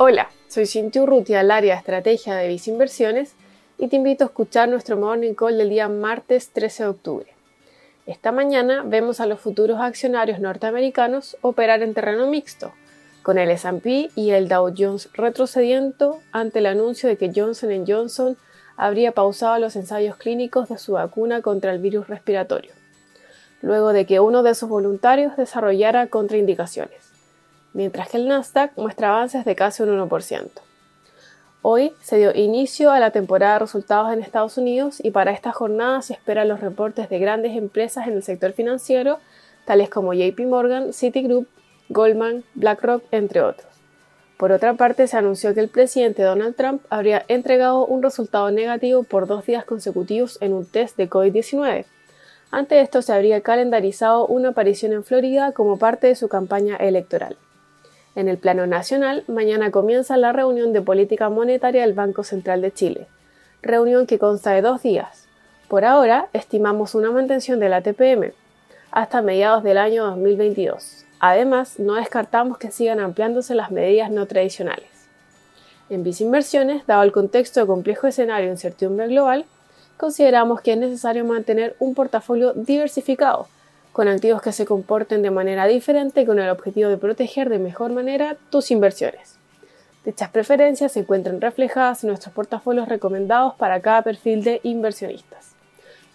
[0.00, 3.34] Hola, soy Cintia Urrutia, al área de estrategia de Visa Inversiones
[3.78, 7.26] y te invito a escuchar nuestro Morning Call del día martes 13 de octubre.
[8.06, 12.72] Esta mañana vemos a los futuros accionarios norteamericanos operar en terreno mixto,
[13.24, 18.36] con el S&P y el Dow Jones retrocediendo ante el anuncio de que Johnson Johnson
[18.76, 22.70] habría pausado los ensayos clínicos de su vacuna contra el virus respiratorio,
[23.62, 27.17] luego de que uno de sus voluntarios desarrollara contraindicaciones
[27.78, 30.48] mientras que el Nasdaq muestra avances de casi un 1%.
[31.62, 35.52] Hoy se dio inicio a la temporada de resultados en Estados Unidos y para esta
[35.52, 39.20] jornada se esperan los reportes de grandes empresas en el sector financiero,
[39.64, 41.46] tales como JP Morgan, Citigroup,
[41.88, 43.68] Goldman, BlackRock, entre otros.
[44.38, 49.04] Por otra parte, se anunció que el presidente Donald Trump habría entregado un resultado negativo
[49.04, 51.84] por dos días consecutivos en un test de COVID-19.
[52.50, 57.36] Ante esto, se habría calendarizado una aparición en Florida como parte de su campaña electoral.
[58.18, 62.72] En el plano nacional, mañana comienza la reunión de política monetaria del Banco Central de
[62.72, 63.06] Chile,
[63.62, 65.28] reunión que consta de dos días.
[65.68, 68.32] Por ahora, estimamos una mantención de la TPM
[68.90, 71.04] hasta mediados del año 2022.
[71.20, 74.90] Además, no descartamos que sigan ampliándose las medidas no tradicionales.
[75.88, 79.44] En Inversiones, dado el contexto de complejo escenario de incertidumbre global,
[79.96, 83.46] consideramos que es necesario mantener un portafolio diversificado
[83.92, 87.92] con activos que se comporten de manera diferente con el objetivo de proteger de mejor
[87.92, 89.38] manera tus inversiones.
[90.04, 95.52] Dichas preferencias se encuentran reflejadas en nuestros portafolios recomendados para cada perfil de inversionistas,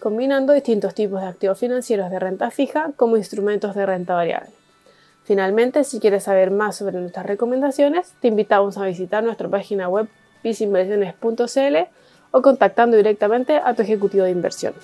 [0.00, 4.50] combinando distintos tipos de activos financieros de renta fija como instrumentos de renta variable.
[5.24, 10.08] Finalmente, si quieres saber más sobre nuestras recomendaciones, te invitamos a visitar nuestra página web
[10.42, 11.76] visinversiones.cl
[12.30, 14.74] o contactando directamente a tu ejecutivo de inversión.